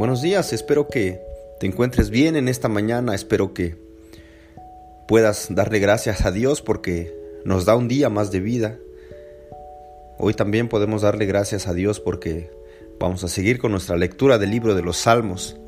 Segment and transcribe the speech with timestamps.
[0.00, 1.20] Buenos días, espero que
[1.58, 3.76] te encuentres bien en esta mañana, espero que
[5.06, 7.14] puedas darle gracias a Dios porque
[7.44, 8.78] nos da un día más de vida.
[10.16, 12.50] Hoy también podemos darle gracias a Dios porque
[12.98, 15.58] vamos a seguir con nuestra lectura del libro de los Salmos.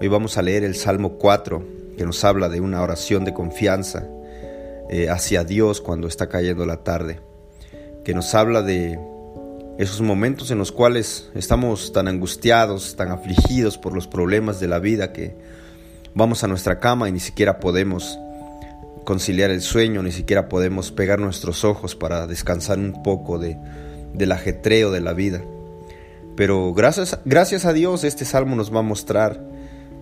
[0.00, 1.64] Hoy vamos a leer el Salmo 4,
[1.98, 4.06] que nos habla de una oración de confianza
[4.90, 7.18] eh, hacia Dios cuando está cayendo la tarde,
[8.04, 8.96] que nos habla de
[9.78, 14.78] esos momentos en los cuales estamos tan angustiados, tan afligidos por los problemas de la
[14.78, 15.36] vida que
[16.14, 18.18] vamos a nuestra cama y ni siquiera podemos
[19.04, 23.58] conciliar el sueño, ni siquiera podemos pegar nuestros ojos para descansar un poco de,
[24.14, 25.42] del ajetreo de la vida.
[26.36, 29.44] Pero gracias, gracias a Dios este salmo nos va a mostrar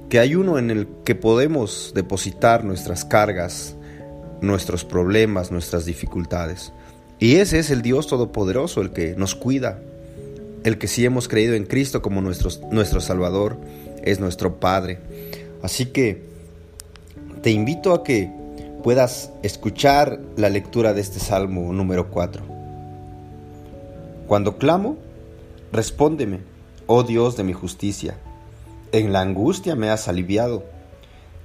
[0.09, 3.76] que hay uno en el que podemos depositar nuestras cargas,
[4.40, 6.73] nuestros problemas, nuestras dificultades.
[7.20, 9.79] Y ese es el Dios Todopoderoso, el que nos cuida,
[10.65, 13.59] el que si hemos creído en Cristo como nuestro, nuestro Salvador,
[14.02, 14.99] es nuestro Padre.
[15.62, 16.23] Así que
[17.43, 18.32] te invito a que
[18.82, 22.43] puedas escuchar la lectura de este Salmo número 4.
[24.27, 24.96] Cuando clamo,
[25.73, 26.40] respóndeme,
[26.87, 28.16] oh Dios de mi justicia.
[28.93, 30.65] En la angustia me has aliviado.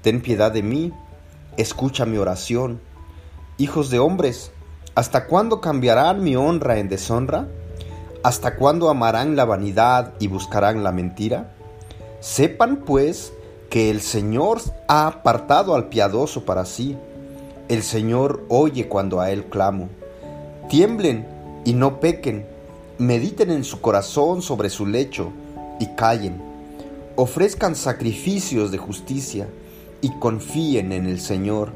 [0.02, 0.94] Ten piedad de mí,
[1.58, 2.80] escucha mi oración.
[3.58, 4.52] Hijos de hombres,
[4.96, 7.50] ¿Hasta cuándo cambiarán mi honra en deshonra?
[8.24, 11.54] ¿Hasta cuándo amarán la vanidad y buscarán la mentira?
[12.22, 13.34] Sepan pues
[13.70, 16.98] que el Señor ha apartado al piadoso para sí.
[17.68, 19.90] El Señor oye cuando a Él clamo.
[20.70, 21.28] Tiemblen
[21.66, 22.46] y no pequen.
[22.98, 25.34] Mediten en su corazón sobre su lecho
[25.78, 26.42] y callen.
[27.18, 29.50] Ofrezcan sacrificios de justicia
[30.00, 31.74] y confíen en el Señor.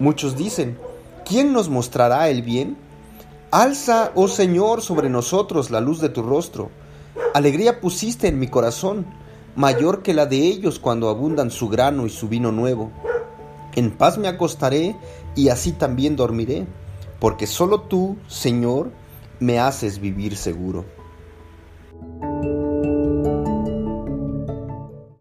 [0.00, 0.76] Muchos dicen,
[1.24, 2.76] ¿quién nos mostrará el bien?
[3.50, 6.70] Alza, oh Señor, sobre nosotros la luz de tu rostro.
[7.34, 9.06] Alegría pusiste en mi corazón,
[9.56, 12.90] mayor que la de ellos cuando abundan su grano y su vino nuevo.
[13.74, 14.96] En paz me acostaré
[15.34, 16.66] y así también dormiré,
[17.20, 18.90] porque solo tú, Señor,
[19.40, 20.84] me haces vivir seguro.